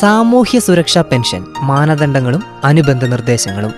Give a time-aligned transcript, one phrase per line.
[0.00, 3.74] സാമൂഹ്യ സുരക്ഷാ പെൻഷൻ മാനദണ്ഡങ്ങളും അനുബന്ധ നിർദ്ദേശങ്ങളും.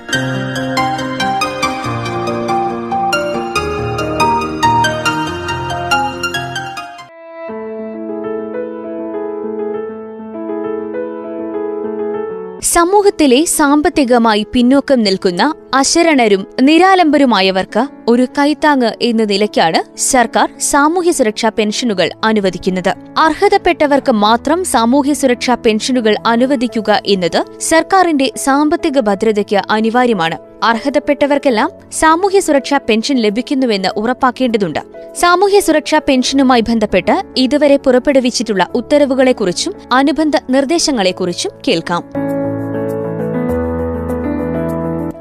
[12.63, 15.43] സമൂഹത്തിലെ സാമ്പത്തികമായി പിന്നോക്കം നിൽക്കുന്ന
[15.75, 22.95] അശരണരും നിരാലംബരുമായവർക്ക് ഒരു കൈത്താങ് എന്ന നിലയ്ക്കാണ് സർക്കാർ സാമൂഹ്യ സുരക്ഷാ പെൻഷനുകൾ അനുവദിക്കുന്നത്.
[23.19, 30.39] അർഹതപ്പെട്ടവർക്ക് മാത്രം സാമൂഹ്യ സുരക്ഷാ പെൻഷനുകൾ അനുവദിക്കുക എന്നത് സർക്കാരിന്റെ സാമ്പത്തിക ഭദ്രതയ്ക്ക് അനിവാര്യമാണ്.
[30.63, 34.81] അർഹതപ്പെട്ടവർക്കെല്ലാം സാമൂഹ്യ സുരക്ഷാ പെൻഷൻ ലഭിക്കുന്നുവെന്ന് ഉറപ്പാക്കേണ്ടതുണ്ട്.
[35.15, 42.05] സാമൂഹ്യ സുരക്ഷാ പെൻഷനുമായി ബന്ധപ്പെട്ട് ഇതുവരെ പുറപ്പെടുവിച്ചിട്ടുള്ള ഉത്തരവുകളെക്കുറിച്ചും അനുബന്ധ നിർദ്ദേശങ്ങളെക്കുറിച്ചും കേൾക്കാം.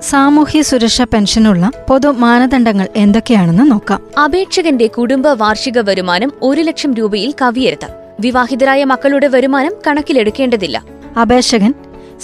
[0.01, 4.19] സാമൂഹ്യ സുരക്ഷ പെൻഷനുള്ള പൊതു മാനദണ്ഡങ്ങൾ എന്തൊക്കെയാണെന്ന് നോക്കാം.
[4.23, 7.87] അപേക്ഷകന്റെ കുടുംബ വാർഷിക വരുമാനം ഒരു ലക്ഷം രൂപയിൽ കവിയരുത്.
[8.19, 10.83] വിവാഹിതരായ മക്കളുടെ വരുമാനം കണക്കിലെടുക്കേണ്ടതില്ല.
[11.21, 11.73] അപേക്ഷകൻ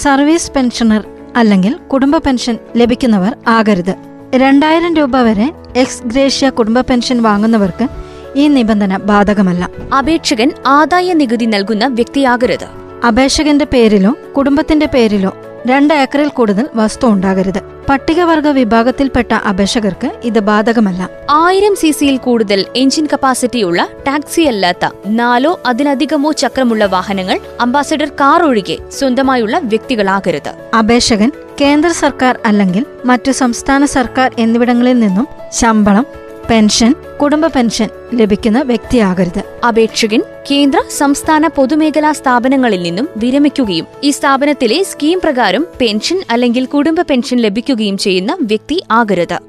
[0.01, 1.03] സർവീസ് പെൻഷനർ
[1.35, 3.95] അല്ലെങ്കിൽ കുടുംബ പെൻഷൻ ലഭിക്കുന്നവർ ആകരുത്.
[4.35, 7.87] രണ്ടായിരം രൂപ വരെ എക്സ് ഗ്രേഷ്യ കുടുംബ പെൻഷൻ വാങ്ങുന്നവർക്ക്
[8.35, 9.69] ഈ നിബന്ധന ബാധകമല്ല.
[9.97, 12.67] അപേക്ഷകൻ ആദായ നികുതി നൽകുന്ന വ്യക്തിയാകരുത്.
[13.07, 17.59] അപേക്ഷകന്റെ പേരിലോ കുടുംബത്തിന്റെ പേരിലോ രണ്ട് ഏക്കറിൽ കൂടുതൽ വസ്തു ഉണ്ടാകരുത്.
[17.89, 21.09] പട്ടികവർഗ വിഭാഗത്തിൽപ്പെട്ട അപേക്ഷകർക്ക് ഇത് ബാധകമല്ല.
[21.29, 28.77] ആയിരം സി സിയിൽ കൂടുതൽ എഞ്ചിൻ കപ്പാസിറ്റിയുള്ള ടാക്സി അല്ലാത്ത നാലോ അതിലധികമോ ചക്രമുള്ള വാഹനങ്ങൾ അംബാസഡർ കാർ ഒഴികെ
[28.91, 30.51] സ്വന്തമായുള്ള വ്യക്തികളാകരുത്.
[30.77, 36.05] അപേക്ഷകൻ കേന്ദ്ര സർക്കാർ അല്ലെങ്കിൽ മറ്റു സംസ്ഥാന സർക്കാർ എന്നിവിടങ്ങളിൽ നിന്നും ശമ്പളം
[36.49, 39.65] പെൻഷൻ കുടുംബ പെൻഷൻ ലഭിക്കുന്ന വ്യക്തിയാകരുത്.
[39.67, 47.37] അപേക്ഷകൻ കേന്ദ്ര സംസ്ഥാന പൊതുമേഖലാ സ്ഥാപനങ്ങളിൽ നിന്നും വിരമിക്കുകയും ഈ സ്ഥാപനത്തിലെ സ്കീം പ്രകാരം പെൻഷൻ അല്ലെങ്കിൽ കുടുംബ പെൻഷൻ
[47.37, 49.39] ലഭിക്കുകയും ചെയ്യുന്ന വ്യക്തി ആകരുത്.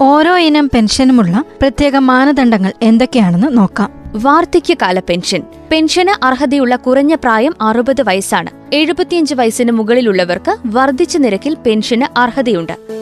[0.00, 4.00] ഓരോ ഇനം പെൻഷനുമുള്ള പ്രത്യേക മാനദണ്ഡങ്ങൾ എന്തൊക്കെയാണെന്ന് നോക്കാം.
[4.14, 5.42] വാർദ്ധക്യകാല പെൻഷൻ.
[5.72, 8.74] പെൻഷന് അർഹതയുള്ള കുറഞ്ഞ പ്രായം അറുപത് വയസ്സാണ്.
[8.74, 12.99] എഴുപത്തിയഞ്ച് വയസ്സിന് മുകളിലുള്ളവർക്ക് വർദ്ധിച്ച നിരക്കിൽ പെൻഷന് അർഹതയുണ്ട്.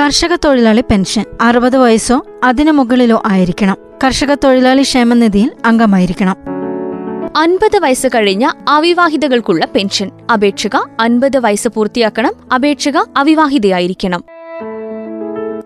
[0.00, 1.24] കർഷക തൊഴിലാളി പെൻഷൻ.
[1.40, 3.76] അറുപത് വയസ്സോ അതിനു മുകളിലോ ആയിരിക്കണം.
[4.04, 6.36] കർഷക തൊഴിലാളി ക്ഷേമനിധിയിൽ അംഗമായിരിക്കണം.
[7.36, 10.10] അൻപത് വയസ്സ് കഴിഞ്ഞ അവിവാഹിതകൾക്കുള്ള പെൻഷൻ.
[10.32, 12.32] അപേക്ഷക അൻപത് വയസ്സ് പൂർത്തിയാക്കണം.
[12.54, 14.24] അപേക്ഷക അവിവാഹിതയായിരിക്കണം.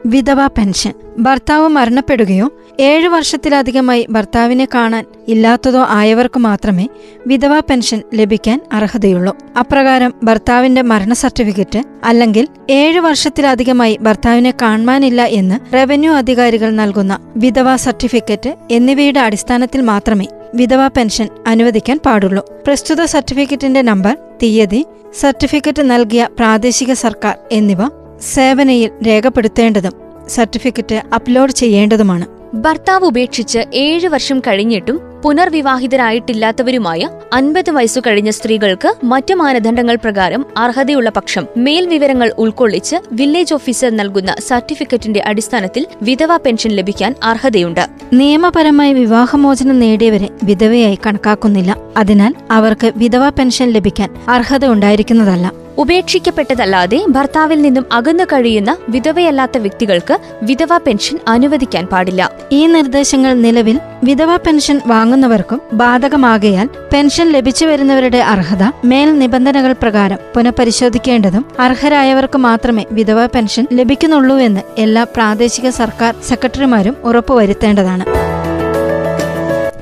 [0.07, 0.93] വിധവ പെൻഷൻ.
[1.19, 2.51] ഭർത്താവ് മരണപ്പെടുകയോ
[2.81, 6.89] ഏഴു വർഷത്തിലധികമായി ഭർത്താവിനെ കാണാൻ ഇല്ലാത്തതോ ആയവർക്ക് മാത്രമേ
[7.27, 9.37] വിധവ പെൻഷൻ ലഭിക്കാൻ അർഹതയുള്ളൂ.
[9.59, 18.55] അപ്രകാരം ഭർത്താവിന്റെ മരണ സർട്ടിഫിക്കറ്റ് അല്ലെങ്കിൽ ഏഴു വർഷത്തിലധികമായി ഭർത്താവിനെ കാണാനില്ല എന്ന് റവന്യൂ അധികാരികൾ നൽകുന്ന വിധവ സർട്ടിഫിക്കറ്റ്
[18.71, 22.47] എന്നിവയുടെ അടിസ്ഥാനത്തിൽ മാത്രമേ വിധവ പെൻഷൻ അനുവദിക്കാൻ പാടുള്ളൂ.
[22.67, 24.87] പ്രസ്തുത സർട്ടിഫിക്കറ്റിന്റെ നമ്പർ തീയതി
[25.21, 29.93] സർട്ടിഫിക്കറ്റ് നൽകിയ പ്രാദേശിക സർക്കാർ എന്നിവ സേവനയിൽ രേഖപ്പെടുത്തേണ്ടതും
[30.29, 32.27] സർട്ടിഫിക്കറ്റ് അപ്ലോഡ് ചെയ്യേണ്ടതുമാണ്.
[32.55, 41.47] ഭർത്താവ് ഉപേക്ഷിച്ച് ഏഴ് വർഷം കഴിഞ്ഞിട്ടും പുനർവിവാഹിതരായിട്ടില്ലാത്തവരുമായ അൻപത് വയസ്സു കഴിഞ്ഞ സ്ത്രീകൾക്ക് മറ്റു മാനദണ്ഡങ്ങൾ പ്രകാരം അർഹതയുള്ള പക്ഷം
[41.57, 47.87] മേൽവിവരങ്ങൾ ഉൾക്കൊള്ളിച്ച് വില്ലേജ് ഓഫീസർ നൽകുന്ന സർട്ടിഫിക്കറ്റിന്റെ അടിസ്ഥാനത്തിൽ വിധവ പെൻഷൻ ലഭിക്കാൻ അർഹതയുണ്ട്.
[48.13, 51.77] നിയമപരമായി വിവാഹമോചനം നേടിയവരെ വിധവയായി കണക്കാക്കുന്നില്ല.
[51.97, 55.53] അതിനാൽ അവർക്ക് വിധവ പെൻഷൻ ലഭിക്കാൻ അർഹത ഉണ്ടായിരിക്കുന്നതല്ല.
[55.79, 62.31] ഉപേക്ഷിക്കപ്പെട്ടതല്ലാതെ ഭർത്താവിൽ നിന്നും അകന്നു കഴിയുന്ന വിധവയല്ലാത്ത വ്യക്തികൾക്ക് വിധവ പെൻഷൻ അനുവദിക്കാൻ പാടില്ല.
[62.53, 71.47] ഈ നിർദ്ദേശങ്ങൾ നിലവിൽ വിധവ പെൻഷൻ വാങ്ങുന്നവർക്കും ബാധകമാകയാൽ പെൻഷൻ ലഭിച്ചു വരുന്നവരുടെ അർഹത മേൽ നിബന്ധനകൾ പ്രകാരം പുനഃപരിശോധിക്കേണ്ടതും
[71.59, 78.05] അർഹരായവർക്ക് മാത്രമേ വിധവ പെൻഷൻ ലഭിക്കുന്നുള്ളൂ എന്ന് എല്ലാ പ്രാദേശിക സർക്കാർ സെക്രട്ടറിമാരും ഉറപ്പുവരുത്തേണ്ടതാണ്.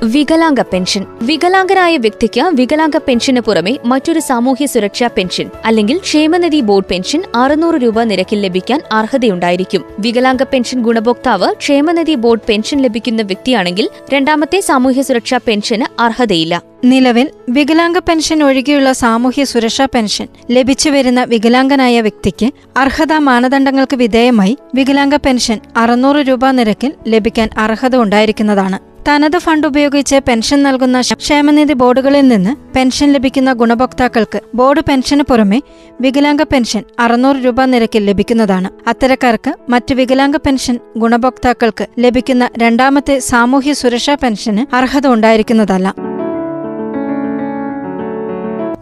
[0.03, 1.05] വികലാംഗ പെൻഷൻ.
[1.21, 8.03] വികലാംഗനായ വ്യക്തിക്ക് വികലാംഗ പെൻഷന് പുറമെ മറ്റൊരു സാമൂഹ്യ സുരക്ഷാ പെൻഷൻ അല്ലെങ്കിൽ ക്ഷേമനിധി ബോർഡ് പെൻഷൻ അറുന്നൂറ് രൂപ
[8.03, 9.83] നിരക്കിൽ ലഭിക്കാൻ അർഹതയുണ്ടായിരിക്കും.
[9.99, 16.61] വികലാംഗ പെൻഷൻ ഗുണഭോക്താവ് ക്ഷേമനിധി ബോർഡ് പെൻഷൻ ലഭിക്കുന്ന വ്യക്തിയാണെങ്കിൽ രണ്ടാമത്തെ സാമൂഹ്യ സുരക്ഷാ പെൻഷന് അർഹതയില്ല.
[16.83, 25.15] നിലവിൽ വികലാംഗ പെൻഷൻ ഒഴികെയുള്ള സാമൂഹ്യ സുരക്ഷാ പെൻഷൻ ലഭിച്ചു വരുന്ന വികലാംഗനായ വ്യക്തിക്ക് അർഹതാ മാനദണ്ഡങ്ങൾക്ക് വിധേയമായി വികലാംഗ
[25.15, 28.88] പെൻഷൻ അറുന്നൂറ് രൂപ നിരക്കിൽ ലഭിക്കാൻ അർഹത ഉണ്ടായിരിക്കുന്നതാണ്.
[29.09, 35.59] തനത് ഫണ്ട് ഉപയോഗിച്ച് പെൻഷൻ നൽകുന്ന ക്ഷേമനിധി ബോർഡുകളിൽ നിന്ന് പെൻഷൻ ലഭിക്കുന്ന ഗുണഭോക്താക്കൾക്ക് ബോർഡ് പെൻഷന് പുറമെ
[36.01, 38.69] വികലാംഗ പെൻഷൻ അറുന്നൂറ് രൂപ നിരക്കിൽ ലഭിക്കുന്നതാണ്.
[38.87, 45.87] അത്തരക്കാർക്ക് മറ്റ് വികലാംഗ പെൻഷൻ ഗുണഭോക്താക്കൾക്ക് ലഭിക്കുന്ന രണ്ടാമത്തെ സാമൂഹ്യ സുരക്ഷാ പെൻഷന് അർഹത ഉണ്ടായിരിക്കുന്നതല്ല.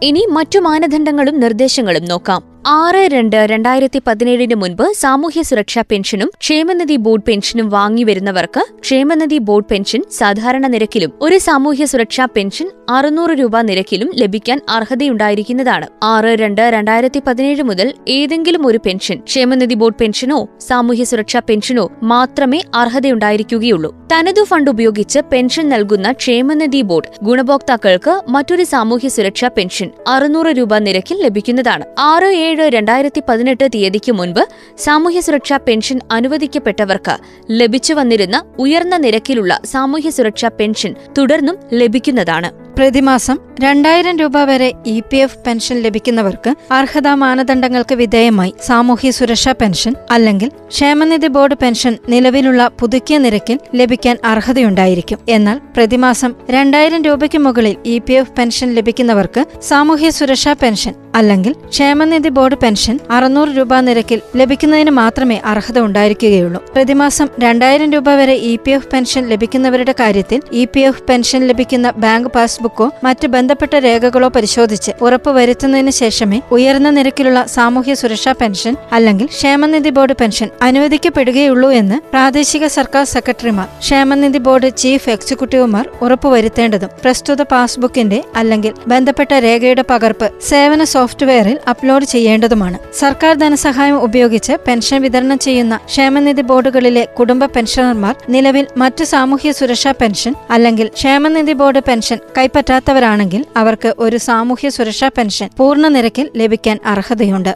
[0.02, 2.42] ഇനി മറ്റു മാനദണ്ഡങ്ങളും നിർദ്ദേശങ്ങളും നോക്കാം.
[2.70, 10.00] ആറ് രണ്ട് രണ്ടായിരത്തി പതിനേഴിന് മുൻപ് സാമൂഹ്യ സുരക്ഷാ പെൻഷനും ക്ഷേമനിധി ബോർഡ് പെൻഷനും വാങ്ങിവരുന്നവർക്ക് ക്ഷേമനിധി ബോർഡ് പെൻഷൻ
[10.18, 12.66] സാധാരണ നിരക്കിലും ഒരു സാമൂഹ്യ സുരക്ഷാ പെൻഷൻ
[12.96, 15.86] അറുന്നൂറ് രൂപ നിരക്കിലും ലഭിക്കാൻ അർഹതയുണ്ടായിരിക്കുന്നതാണ്.
[16.12, 22.60] ആറ് രണ്ട് രണ്ടായിരത്തി പതിനേഴ് മുതൽ ഏതെങ്കിലും ഒരു പെൻഷൻ ക്ഷേമനിധി ബോർഡ് പെൻഷനോ സാമൂഹ്യ സുരക്ഷാ പെൻഷനോ മാത്രമേ
[22.82, 23.92] അർഹതയുണ്ടായിരിക്കുകയുള്ളൂ.
[24.12, 31.18] തനതു ഫണ്ട് ഉപയോഗിച്ച് പെൻഷൻ നൽകുന്ന ക്ഷേമനിധി ബോർഡ് ഗുണഭോക്താക്കൾക്ക് മറ്റൊരു സാമൂഹ്യ സുരക്ഷാ പെൻഷൻ അറുന്നൂറ് രൂപ നിരക്കിൽ
[31.26, 31.84] ലഭിക്കുന്നതാണ്.
[32.10, 34.42] ആറ് ഏഴ് രണ്ടായിരത്തി പതിനെട്ട് തീയതിക്ക് മുൻപ്
[34.78, 37.14] സാമൂഹ്യ സുരക്ഷാ പെൻഷൻ അനുവദിക്കപ്പെട്ടവർക്ക്
[37.48, 42.67] ലഭിച്ചു വന്നിരുന്ന ഉയർന്ന നിരക്കിലുള്ള സാമൂഹ്യ സുരക്ഷാ പെൻഷൻ തുടർന്നും ലഭിക്കുന്നതാണ്.
[42.78, 49.94] പ്രതിമാസം രണ്ടായിരം രൂപ വരെ ഇ പി എഫ് പെൻഷൻ ലഭിക്കുന്നവർക്ക് അർഹതാ മാനദണ്ഡങ്ങൾക്ക് വിധേയമായി സാമൂഹ്യ സുരക്ഷാ പെൻഷൻ
[50.14, 55.18] അല്ലെങ്കിൽ ക്ഷേമനിധി ബോർഡ് പെൻഷൻ നിലവിലുള്ള പുതുക്കിയ നിരക്കിൽ ലഭിക്കാൻ അർഹതയുണ്ടായിരിക്കും.
[55.36, 62.32] എന്നാൽ പ്രതിമാസം രണ്ടായിരം രൂപയ്ക്ക് മുകളിൽ ഇ പി എഫ് പെൻഷൻ ലഭിക്കുന്നവർക്ക് സാമൂഹ്യ സുരക്ഷാ പെൻഷൻ അല്ലെങ്കിൽ ക്ഷേമനിധി
[62.38, 66.60] ബോർഡ് പെൻഷൻ അറുന്നൂറ് രൂപ നിരക്കിൽ ലഭിക്കുന്നതിന് മാത്രമേ അർഹത ഉണ്ടായിരിക്കുകയുള്ളൂ.
[66.76, 71.90] പ്രതിമാസം രണ്ടായിരം രൂപ വരെ ഇ പി എഫ് പെൻഷൻ ലഭിക്കുന്നവരുടെ കാര്യത്തിൽ ഇ പി എഫ് പെൻഷൻ ലഭിക്കുന്ന
[72.06, 72.66] ബാങ്ക് പാസ്ബുക്കോ
[73.02, 80.48] മറ്റ് ബന്ധപ്പെട്ട രേഖകളോ പരിശോധിച്ച് ഉറപ്പുവരുത്തുന്നതിന് ശേഷമേ ഉയർന്ന നിരക്കിലുള്ള സാമൂഹ്യ സുരക്ഷാ പെൻഷൻ അല്ലെങ്കിൽ ക്ഷേമനിധി ബോർഡ് പെൻഷൻ
[80.62, 89.84] അനുവദിക്കപ്പെടുകയുള്ളൂ എന്ന് പ്രാദേശിക സർക്കാർ സെക്രട്ടറിമാർ ക്ഷേമനിധി ബോർഡ് ചീഫ് എക്സിക്യൂട്ടീവുമാർ ഉറപ്പുവരുത്തേണ്ടതും പ്രസ്തുത പാസ്ബുക്കിന്റെ അല്ലെങ്കിൽ ബന്ധപ്പെട്ട രേഖയുടെ
[89.90, 92.78] പകർപ്പ് സേവന സോഫ്റ്റ്വെയറിൽ അപ്ലോഡ് ചെയ്യേണ്ടതുമാണ്.
[93.00, 100.34] സർക്കാർ ധനസഹായം ഉപയോഗിച്ച് പെൻഷൻ വിതരണം ചെയ്യുന്ന ക്ഷേമനിധി ബോർഡുകളിലെ കുടുംബ പെൻഷനർമാർ നിലവിൽ മറ്റ് സാമൂഹ്യ സുരക്ഷാ പെൻഷൻ
[100.50, 102.18] അല്ലെങ്കിൽ ക്ഷേമനിധി ബോർഡ് പെൻഷൻ
[102.58, 107.50] കൈപ്പറ്റാത്തവരാണെങ്കിൽ അവർക്ക് ഒരു സാമൂഹ്യ സുരക്ഷാ പെൻഷൻ പൂർണ നിരക്കിൽ ലഭിക്കാൻ അർഹതയുണ്ട്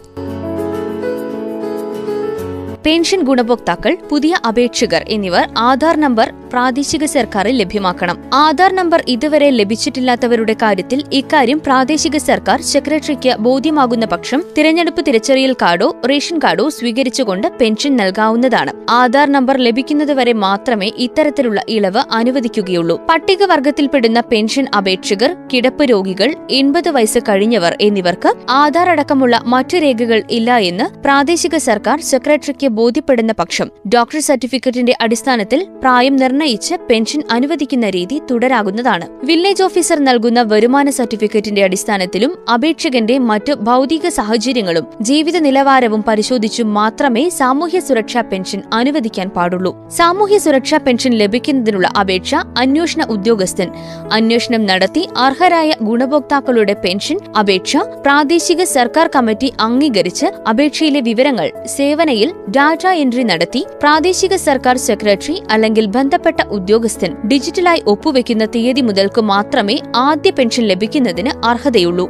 [2.87, 8.17] പെൻഷൻ ഗുണഭോക്താക്കൾ പുതിയ അപേക്ഷകർ എന്നിവർ ആധാർ നമ്പർ പ്രാദേശിക സർക്കാരിൽ ലഭ്യമാക്കണം.
[8.34, 16.38] ആധാർ നമ്പർ ഇതുവരെ ലഭിച്ചിട്ടില്ലാത്തവരുടെ കാര്യത്തിൽ ഇക്കാര്യം പ്രാദേശിക സർക്കാർ സെക്രട്ടറിക്ക് ബോധ്യമാകുന്ന പക്ഷം തിരഞ്ഞെടുപ്പ് തിരിച്ചറിയൽ കാർഡോ റേഷൻ
[16.38, 18.73] കാർഡോ സ്വീകരിച്ചുകൊണ്ട് പെൻഷൻ നൽകാവുന്നതാണ്.
[18.90, 22.96] ആധാർ നമ്പർ ലഭിക്കുന്നതുവരെ മാത്രമേ ഇത്തരത്തിലുള്ള ഇളവ് അനുവദിക്കുകയുള്ളൂ.
[23.11, 30.88] പട്ടികവർഗത്തിൽപ്പെടുന്ന പെൻഷൻ അപേക്ഷകർ കിടപ്പ് രോഗികൾ എൺപത് വയസ്സ് കഴിഞ്ഞവർ എന്നിവർക്ക് ആധാർ അടക്കമുള്ള മറ്റു രേഖകൾ ഇല്ല എന്ന്
[31.02, 33.69] പ്രാദേശിക സർക്കാർ സെക്രട്ടറിക്ക് ബോധ്യപ്പെടുന്ന പക്ഷം.
[33.89, 39.07] ഡോക്ടർ സർട്ടിഫിക്കറ്റിന്റെ അടിസ്ഥാനത്തിൽ പ്രായം നിർണയിച്ച് പെൻഷൻ അനുവദിക്കുന്ന രീതി തുടരാകുന്നതാണ്.
[39.25, 47.81] വില്ലേജ് ഓഫീസർ നൽകുന്ന വരുമാന സർട്ടിഫിക്കറ്റിന്റെ അടിസ്ഥാനത്തിലും അപേക്ഷകന്റെ മറ്റ് ഭൗതിക സാഹചര്യങ്ങളും ജീവിത നിലവാരവും പരിശോധിച്ചും മാത്രമേ സാമൂഹ്യ
[47.81, 49.73] സുരക്ഷാ പെൻഷൻ അനുവദിക്കാൻ പാടുള്ളൂ.
[49.91, 53.69] സാമൂഹ്യ സുരക്ഷാ പെൻഷൻ ലഭിക്കുന്നതിനുള്ള അപേക്ഷ അന്വേഷണ ഉദ്യോഗസ്ഥൻ.
[54.13, 62.31] അന്വേഷണം നടത്തി അർഹരായ ഗുണഭോക്താക്കളുടെ പെൻഷൻ അപേക്ഷ പ്രാദേശിക സർക്കാർ കമ്മിറ്റി അംഗീകരിച്ച് അപേക്ഷയിലെ വിവരങ്ങൾ സേവനയിൽ
[62.62, 70.31] ഡാറ്റ എൻട്രി നടത്തി പ്രാദേശിക സർക്കാർ സെക്രട്ടറി അല്ലെങ്കിൽ ബന്ധപ്പെട്ട ഉദ്യോഗസ്ഥൻ ഡിജിറ്റലായി ഒപ്പുവെക്കുന്ന തീയതി മുതൽക്ക് മാത്രമേ ആദ്യ
[70.31, 72.06] പെൻഷൻ ലഭിക്കുന്നതിന് അർഹതയുള്ളൂ.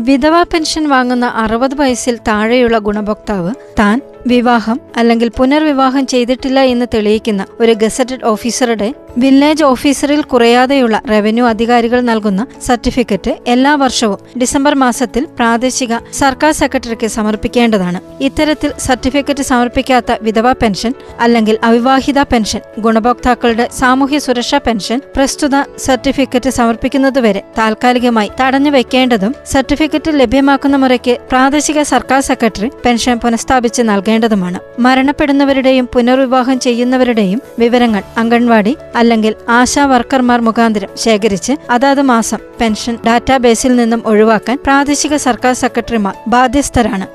[0.00, 7.72] വിധവാ പെൻഷൻ വാങ്ങുന്ന അറുപത് വയസ്സിൽ താഴെയുള്ള ഗുണഭോക്താവ് താൻ വിവാഹം അല്ലെങ്കിൽ പുനർവിവാഹം ചെയ്തിട്ടില്ല എന്ന് തെളിയിക്കുന്ന ഒരു
[7.72, 16.52] ഗസറ്റഡ് ഓഫീസറുടെ വില്ലേജ് ഓഫീസറിൽ കുറയാതെയുള്ള റവന്യൂ അധികാരികൾ നൽകുന്ന സർട്ടിഫിക്കറ്റ് എല്ലാ വർഷവും ഡിസംബർ മാസത്തിൽ പ്രാദേശിക സർക്കാർ
[16.52, 18.00] സെക്രട്ടറിക്ക് സമർപ്പിക്കേണ്ടതാണ്.
[18.20, 27.42] ഇത്തരത്തിൽ സർട്ടിഫിക്കറ്റ് സമർപ്പിക്കാത്ത വിധവാ പെൻഷൻ അല്ലെങ്കിൽ അവിവാഹിത പെൻഷൻ ഗുണഭോക്താക്കളുടെ സാമൂഹ്യ സുരക്ഷാ പെൻഷൻ പ്രസ്തുത സർട്ടിഫിക്കറ്റ് സമർപ്പിക്കുന്നതുവരെ
[27.58, 33.82] താൽക്കാലികമായി തടഞ്ഞു വെക്കേണ്ടതും സർട്ടിഫിക്കറ്റ് ലഭ്യമാക്കുന്ന മുറയ്ക്ക് പ്രാദേശിക സർക്കാർ സെക്രട്ടറി പെൻഷൻ പുനഃസ്ഥാപിച്ച്
[34.16, 43.72] നൽകേണ്ടതുമാണ് മരണപ്പെടുന്നവരുടെയും പുനർവിവാഹം ചെയ്യുന്നവരുടെയും വിവരങ്ങൾ അംഗൻവാടി അല്ലെങ്കിൽ ആശാ വർക്കർമാർ മുഖാന്തരം ശേഖരിച്ച് അതാത് മാസം പെൻഷൻ ഡാറ്റാബേസിൽ
[43.76, 47.06] നിന്നും ഒഴിവാക്കാൻ പ്രാദേശിക സർക്കാർ സെക്രട്ടറിമാർ ബാധ്യസ്ഥരാണ്.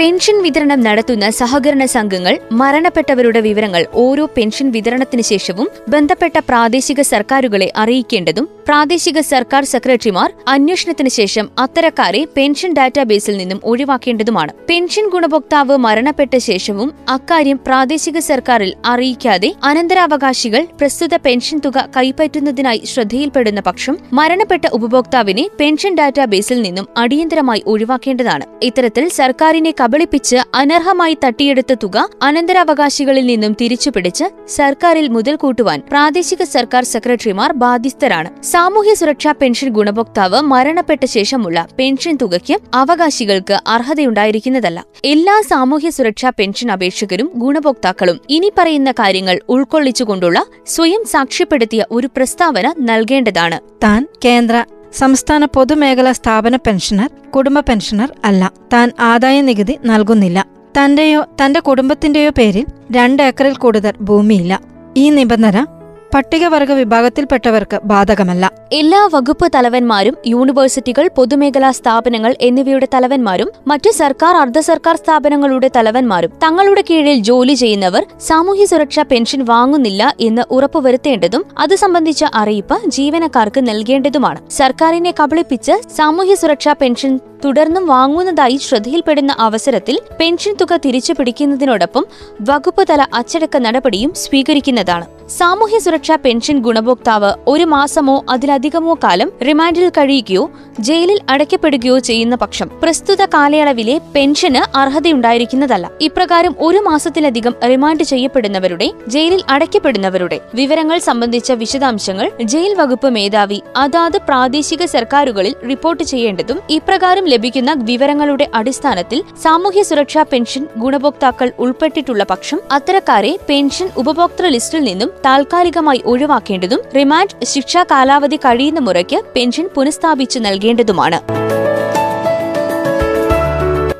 [0.00, 8.46] പെൻഷൻ വിതരണം നടത്തുന്ന സഹകരണ സംഘങ്ങൾ മരണപ്പെട്ടവരുടെ വിവരങ്ങൾ ഓരോ പെൻഷൻ വിതരണത്തിന് ശേഷവും ബന്ധപ്പെട്ട പ്രാദേശിക സർക്കാരുകളെ അറിയിക്കേണ്ടതും
[8.68, 14.52] പ്രാദേശിക സർക്കാർ സെക്രട്ടറിമാർ അന്വേഷണത്തിന് ശേഷം അത്തരക്കാരെ പെൻഷൻ ഡാറ്റാബേസിൽ നിന്നും ഒഴിവാക്കേണ്ടതുമാണ്.
[14.68, 23.96] പെൻഷൻ ഗുണഭോക്താവ് മരണപ്പെട്ട ശേഷവും അക്കാര്യം പ്രാദേശിക സർക്കാരിൽ അറിയിക്കാതെ അനന്തരാവകാശികൾ പ്രസ്തുത പെൻഷൻ തുക കൈപ്പറ്റുന്നതിനായി ശ്രദ്ധയിൽപ്പെടുന്ന പക്ഷം
[24.12, 28.46] മരണപ്പെട്ട ഉപഭോക്താവിനെ പെൻഷൻ ഡാറ്റാബേസിൽ നിന്നും അടിയന്തരമായി ഒഴിവാക്കേണ്ടതാണ്.
[28.62, 37.52] ഇത്തരത്തിൽ സർക്കാരിനെ കബളിപ്പിച്ച് അനർഹമായി തട്ടിയെടുത്ത തുക അനന്തരാവകാശികളിൽ നിന്നും തിരിച്ചുപിടിച്ച് സർക്കാരിൽ മുതൽ കൂട്ടുവാൻ പ്രാദേശിക സർക്കാർ സെക്രട്ടറിമാർ
[37.52, 38.28] ബാധ്യസ്ഥരാണ്.
[38.42, 44.80] സാമൂഹ്യ സുരക്ഷാ പെൻഷൻ ഗുണഭോക്താവ് മരണപ്പെട്ട ശേഷമുള്ള പെൻഷൻ തുകയ്ക്ക് അവകാശികൾക്ക് അർഹതയുണ്ടായിരിക്കുന്നതല്ല.
[45.04, 53.58] എല്ലാ സാമൂഹ്യ സുരക്ഷാ പെൻഷൻ അപേക്ഷകരും ഗുണഭോക്താക്കളും ഇനി പറയുന്ന കാര്യങ്ങൾ ഉൾക്കൊള്ളിച്ചുകൊണ്ടുള്ള സ്വയം സാക്ഷ്യപ്പെടുത്തിയ ഒരു പ്രസ്താവന നൽകേണ്ടതാണ്.
[53.84, 58.52] താൻ കേന്ദ്ര സംസ്ഥാന പൊതുമേഖലാ സ്ഥാപന പെൻഷനർ കുടുംബ പെൻഷനർ അല്ല.
[58.72, 60.46] താൻ ആദായ നികുതി നൽകുന്നില്ല.
[60.78, 64.60] തന്റെയോ തന്റെ കുടുംബത്തിന്റെയോ പേരിൽ രണ്ട് ഏക്കറിൽ കൂടുതൽ ഭൂമിയില്ല.
[64.96, 65.66] ഈ നിബന്ധന
[66.14, 68.44] പട്ടികവർഗ വിഭാഗത്തിൽപ്പെട്ടവർക്ക് ബാധകമല്ല.
[68.72, 76.84] എല്ലാ വകുപ്പ് തലവന്മാരും യൂണിവേഴ്സിറ്റികൾ പൊതുമേഖലാ സ്ഥാപനങ്ങൾ എന്നിവയുടെ തലവന്മാരും മറ്റ് സർക്കാർ അർദ്ധ സർക്കാർ സ്ഥാപനങ്ങളുടെ തലവന്മാരും തങ്ങളുടെ
[76.90, 84.40] കീഴിൽ ജോലി ചെയ്യുന്നവർ സാമൂഹ്യ സുരക്ഷാ പെൻഷൻ വാങ്ങുന്നില്ല എന്ന് ഉറപ്പുവരുത്തേണ്ടതും അത് സംബന്ധിച്ച അറിയിപ്പ് ജീവനക്കാർക്ക് നൽകേണ്ടതുമാണ്.
[84.50, 92.04] സർക്കാരിനെ കബളിപ്പിച്ച് സാമൂഹ്യ സുരക്ഷാ പെൻഷൻ തുടർന്നും വാങ്ങുന്നതായി ശ്രദ്ധയിൽപ്പെടുന്ന അവസരത്തിൽ പെൻഷൻ തുക തിരിച്ചു പിടിക്കുന്നതിനോടൊപ്പം
[92.40, 95.06] വകുപ്പ് തല അച്ചടക്ക നടപടിയും സ്വീകരിക്കുന്നതാണ്.
[95.38, 100.44] സാമൂഹ്യ സുരക്ഷാ പെൻഷൻ ഗുണഭോക്താവ് ഒരു മാസമോ അതിലധികമോ കാലം റിമാൻഡിൽ കഴിയുകയോ
[100.80, 105.90] ജയിലിൽ അടയ്ക്കപ്പെടുകയോ ചെയ്യുന്ന പക്ഷം പ്രസ്തുത കാലയളവിലെ പെൻഷന് അർഹതയുണ്ടായിരിക്കുന്നതല്ല.
[106.00, 114.84] ഇപ്രകാരം ഒരു മാസത്തിലധികം റിമാൻഡ് ചെയ്യപ്പെടുന്നവരുടെ ജയിലിൽ അടയ്ക്കപ്പെടുന്നവരുടെ വിവരങ്ങൾ സംബന്ധിച്ച വിശദാംശങ്ങൾ ജയിൽ വകുപ്പ് മേധാവി അതാത് പ്രാദേശിക
[114.84, 123.88] സർക്കാരുകളിൽ റിപ്പോർട്ട് ചെയ്യേണ്ടതും ഇപ്രകാരം ലഭിക്കുന്ന വിവരങ്ങളുടെ അടിസ്ഥാനത്തിൽ സാമൂഹ്യ സുരക്ഷാ പെൻഷൻ ഗുണഭോക്താക്കൾ ഉൾപ്പെട്ടിട്ടുള്ള പക്ഷം അത്തരക്കാരെ പെൻഷൻ
[124.02, 131.20] ഉപഭോക്തൃ ലിസ്റ്റിൽ നിന്നും താൽക്കാലികമായി ഒഴിവാക്കേണ്ടതും റിമാൻഡ് ശിക്ഷാ കാലാവധി കഴിയുന്ന മുറയ്ക്ക് പെൻഷൻ പുനഃസ്ഥാപിച്ചു നൽകേണ്ടതുമാണ്.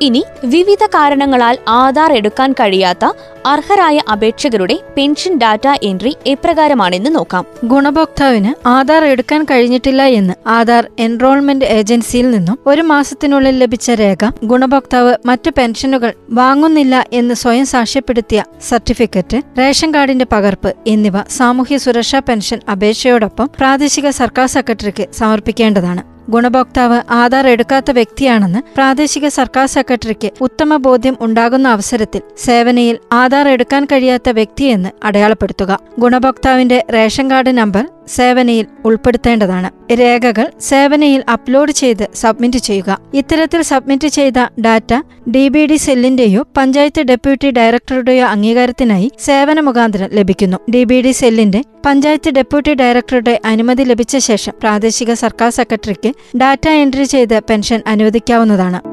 [0.01, 3.05] ഇനി വിവിധ കാരണങ്ങളാൽ ആധാർ എടുക്കാൻ കഴിയാത്ത
[3.45, 7.45] അർഹരായ അപേക്ഷകരുടെ പെൻഷൻ ഡാറ്റ എൻട്രി എപ്രകാരമാണെന്ന് നോക്കാം.
[7.65, 15.51] ഗുണഭോക്താവിന് ആധാർ എടുക്കാൻ കഴിഞ്ഞിട്ടില്ല എന്ന് ആധാർ എൻറോൾമെന്റ് ഏജൻസിയിൽ നിന്നും ഒരു മാസത്തിനുള്ളിൽ ലഭിച്ച രേഖ ഗുണഭോക്താവ് മറ്റു
[15.57, 24.09] പെൻഷനുകൾ വാങ്ങുന്നില്ല എന്ന് സ്വയം സാക്ഷ്യപ്പെടുത്തിയ സർട്ടിഫിക്കറ്റ് റേഷൻ കാർഡിന്റെ പകർപ്പ് എന്നിവ സാമൂഹ്യ സുരക്ഷാ പെൻഷൻ അപേക്ഷയോടൊപ്പം പ്രാദേശിക
[24.09, 26.10] സർക്കാർ സെക്രട്ടറിക്ക് സമർപ്പിക്കേണ്ടതാണ്.
[26.29, 34.29] ഗുണഭോക്താവ് ആധാർ എടുക്കാത്ത വ്യക്തിയാണെന്ന് പ്രാദേശിക സർക്കാർ സെക്രട്ടറിക്ക് ഉത്തമ ബോധ്യം ഉണ്ടാകുന്ന അവസരത്തിൽ സേവനയിൽ ആധാർ എടുക്കാൻ കഴിയാത്ത
[34.29, 35.79] വ്യക്തിയെന്ന് അടയാളപ്പെടുത്തുക.
[35.99, 39.93] ഗുണഭോക്താവിന്റെ റേഷൻ കാർഡ് നമ്പർ സേവനയിൽ ഉൾപ്പെടുത്തേണ്ടതാണ്.
[39.93, 42.97] രേഖകൾ സേവനയിൽ അപ്ലോഡ് ചെയ്ത് സബ്മിറ്റ് ചെയ്യുക.
[43.13, 44.93] ഇത്തരത്തിൽ സബ്മിറ്റ് ചെയ്ത ഡാറ്റ
[45.31, 50.57] ഡി ബി ഡി സെല്ലിന്റെയോ പഞ്ചായത്ത് ഡെപ്യൂട്ടി ഡയറക്ടറുടെയോ അംഗീകാരത്തിനായി സേവന മുഖാന്തരം ലഭിക്കുന്നു.
[50.71, 57.03] ഡി ബി ഡി സെല്ലിന്റെ പഞ്ചായത്ത് ഡെപ്യൂട്ടി ഡയറക്ടറുടെ അനുമതി ലഭിച്ച ശേഷം പ്രാദേശിക സർക്കാർ സെക്രട്ടറിക്ക് ഡാറ്റ എൻട്രി
[57.03, 58.90] ചെയ്ത് പെൻഷൻ അനുവദിക്കാവുന്നതാണ്.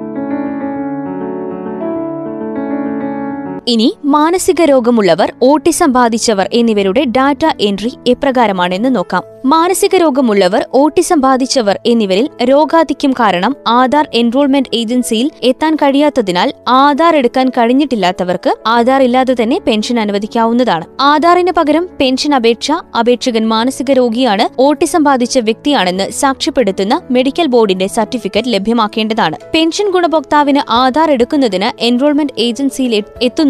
[3.68, 9.22] ഇനി മാനസിക രോഗമുള്ളവർ ഓട്ടിസം ബാധിച്ചവർ എന്നിവരുടെ ഡാറ്റ എൻട്രി എപ്രകാരമാണെന്ന് നോക്കാം.
[9.44, 18.54] മാനസിക രോഗമുള്ളവർ ഓട്ടിസം ബാധിച്ചവർ എന്നിവരിൽ രോഗാധിക്യം കാരണം ആധാർ എൻറോൾമെന്റ് ഏജൻസിയിൽ എത്താൻ കഴിയാത്തതിനാൽ ആധാർ എടുക്കാൻ കഴിഞ്ഞിട്ടില്ലാത്തവർക്ക്
[18.66, 20.84] ആധാർ ഇല്ലാതെ തന്നെ പെൻഷൻ അനുവദിക്കാവുന്നതാണ്.
[21.00, 29.36] ആധാറിന് പകരം പെൻഷൻ അപേക്ഷ അപേക്ഷകൻ മാനസിക രോഗിയാണ് ഓട്ടിസം ബാധിച്ച വ്യക്തിയാണെന്ന് സാക്ഷ്യപ്പെടുത്തുന്ന മെഡിക്കൽ ബോർഡിന്റെ സർട്ടിഫിക്കറ്റ് ലഭ്യമാക്കേണ്ടതാണ്.
[29.54, 33.02] പെൻഷൻ ഗുണഭോക്താവിന് ആധാർ എടുക്കുന്നതിന് എൻറോൾമെന്റ് ഏജൻസിയിൽ എ-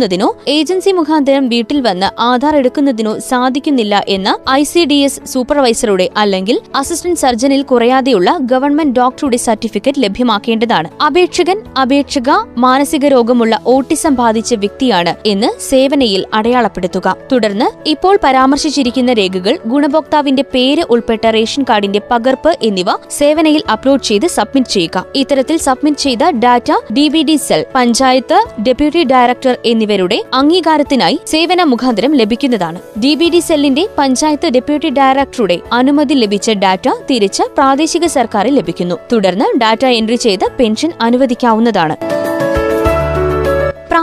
[0.08, 6.56] എത്തുന്നതിനോ ഏജൻസി മുഖാന്തരം വീട്ടിൽ വന്ന് ആധാർ എടുക്കുന്നതിനോ സാധിക്കുന്നില്ല എന്ന ഐ സി ഡി എസ് സൂപ്പർവൈസറുടെ അല്ലെങ്കിൽ
[6.80, 10.88] അസിസ്റ്റന്റ് സർജനിൽ കുറയാതെയുള്ള ഗവൺമെന്റ് ഡോക്ടറുടെ സർട്ടിഫിക്കറ്റ് ലഭ്യമാക്കേണ്ടതാണ്.
[11.06, 12.30] അപേക്ഷകൻ അപേക്ഷക
[12.64, 17.16] മാനസിക രോഗമുള്ള ഓട്ടിസം ബാധിച്ച വ്യക്തിയാണ് എന്ന് സേവനയിൽ അടയാളപ്പെടുത്തുക.
[17.32, 24.74] തുടർന്ന് ഇപ്പോൾ പരാമർശിച്ചിരിക്കുന്ന രേഖകൾ ഗുണഭോക്താവിന്റെ പേര് ഉൾപ്പെട്ട റേഷൻ കാർഡിന്റെ പകർപ്പ് എന്നിവ സേവനയിൽ അപ്ലോഡ് ചെയ്ത് സബ്മിറ്റ്
[24.76, 25.04] ചെയ്യുക.
[25.22, 26.72] ഇത്തരത്തിൽ സബ്മിറ്റ് ചെയ്ത data
[27.28, 28.36] D cell panchayat
[28.66, 29.54] deputy director
[29.88, 32.78] എന്നിവരുടെ അംഗീകാരത്തിനായി സേവന മുഖാന്തരം ലഭിക്കുന്നതാണ്.
[33.02, 38.96] ഡി ബി ഡി സെല്ലിന്റെ പഞ്ചായത്ത് ഡെപ്യൂട്ടി ഡയറക്ടറുടെ അനുമതി ലഭിച്ച ഡാറ്റ തിരിച്ച് പ്രാദേശിക സർക്കാരിൽ ലഭിക്കുന്നു.
[39.12, 41.96] തുടർന്ന് ഡാറ്റ എൻട്രി ചെയ്ത് പെൻഷൻ അനുവദിക്കാവുന്നതാണ്.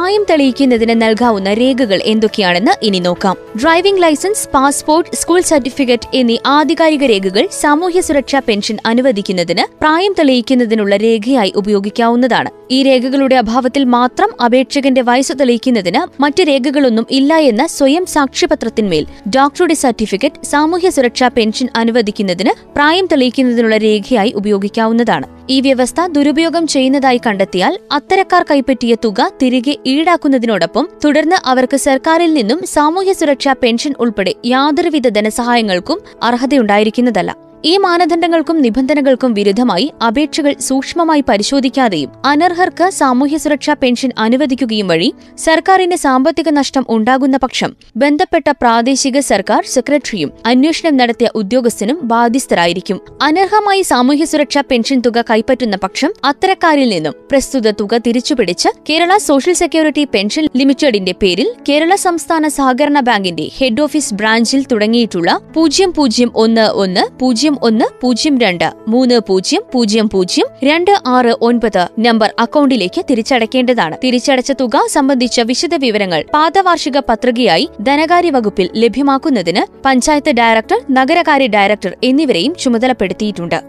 [0.05, 3.37] പ്രായം തെളിയിക്കുന്നതിന് നൽകാവുന്ന രേഖകൾ എന്തൊക്കെയാണെന്ന് ഇനി നോക്കാം.
[3.61, 11.53] Driving licence passport school certificate എന്നീ ആധികാരിക രേഖകൾ സാമൂഹ്യ സുരക്ഷാ പെൻഷൻ അനുവദിക്കുന്നതിന് പ്രായം തെളിയിക്കുന്നതിനുള്ള രേഖയായി
[11.55, 12.49] ഉപയോഗിക്കാവുന്നതാണ്.
[12.71, 20.45] ഈ രേഖകളുടെ അഭാവത്തിൽ മാത്രം അപേക്ഷകന്റെ വയസ്സ് തെളിയിക്കുന്നതിന് മറ്റ് രേഖകളൊന്നും ഇല്ല എന്ന സ്വയം സാക്ഷ്യപത്രത്തിന്മേൽ ഡോക്ടറുടെ സർട്ടിഫിക്കറ്റ്
[20.45, 25.27] സാമൂഹ്യ സുരക്ഷാ പെൻഷൻ അനുവദിക്കുന്നതിന് പ്രായം തെളിയിക്കുന്നതിനുള്ള രേഖയായി ഉപയോഗിക്കാവുന്നതാണ്.
[25.49, 33.13] ഈ വ്യവസ്ഥ ദുരുപയോഗം ചെയ്യുന്നതായി കണ്ടെത്തിയാൽ അത്തരക്കാർ കൈപ്പറ്റിയ തുക തിരികെ ഈടാക്കുന്നതിനോടൊപ്പം തുടർന്ന് അവർക്ക് സർക്കാരിൽ നിന്നും സാമൂഹ്യ
[33.13, 37.31] സുരക്ഷാ പെൻഷൻ ഉൾപ്പെടെ യാതൊരുവിധ ധനസഹായങ്ങൾക്കും അർഹതയുണ്ടായിരിക്കുന്നതല്ല.
[37.63, 46.49] ഈ മാനദണ്ഡങ്ങൾക്കും നിബന്ധനകൾക്കും വിരുദ്ധമായി അപേക്ഷകൾ സൂക്ഷ്മമായി പരിശോധിക്കാതെയും അനർഹർക്ക് സാമൂഹ്യ സുരക്ഷാ പെൻഷൻ അനുവദിക്കുകയും വഴി സർക്കാരിന് സാമ്പത്തിക
[46.49, 52.99] നഷ്ടം ഉണ്ടാകുന്ന പക്ഷം ബന്ധപ്പെട്ട പ്രാദേശിക സർക്കാർ സെക്രട്ടറിയും അന്വേഷണം നടത്തിയ ഉദ്യോഗസ്ഥനും ബാധ്യസ്ഥരായിരിക്കും.
[53.21, 60.05] അനർഹമായി സാമൂഹ്യ സുരക്ഷാ പെൻഷൻ തുക കൈപ്പറ്റുന്ന പക്ഷം അത്തരക്കാരിൽ നിന്നും പ്രസ്തുത തുക തിരിച്ചുപിടിച്ച് കേരള സോഷ്യൽ സെക്യൂരിറ്റി
[60.15, 67.03] പെൻഷൻ ലിമിറ്റഡിന്റെ പേരിൽ കേരള സംസ്ഥാന സഹകരണ ബാങ്കിന്റെ ഹെഡ് ഓഫീസ് ബ്രാഞ്ചിൽ തുടങ്ങിയിട്ടുള്ള പൂജ്യം പൂജ്യം ഒന്ന് ഒന്ന്
[67.45, 73.95] പൂജ്യം ഒന്ന് പൂജ്യം രണ്ട് മൂന്ന് പൂജ്യം പൂജ്യം പൂജ്യം രണ്ട് ആറ് ഒൻപത് നമ്പർ അക്കൗണ്ടിലേക്ക് തിരിച്ചടയ്ക്കേണ്ടതാണ്.
[74.03, 82.55] തിരിച്ചടച്ച തുക സംബന്ധിച്ച വിശദ വിവരങ്ങൾ പാദവാർഷിക പത്രികയായി ധനകാര്യ വകുപ്പിൽ ലഭ്യമാക്കുന്നതിന് പഞ്ചായത്ത് ഡയറക്ടർ നഗരകാര്യ ഡയറക്ടർ എന്നിവരെയും
[82.55, 83.59] ചുമതലപ്പെടുത്തിയിട്ടുണ്ട്.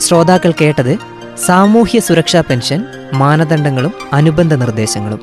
[0.00, 0.94] ശ്രോതാക്കൾ കേട്ടത്
[1.46, 2.80] സാമൂഹ്യ സുരക്ഷാ പെൻഷൻ
[3.14, 5.22] മാനദണ്ഡങ്ങളും അനുബന്ധ നിർദ്ദേശങ്ങളും.